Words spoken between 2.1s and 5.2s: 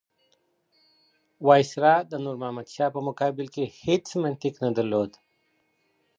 د نور محمد شاه په مقابل کې هېڅ منطق نه درلود.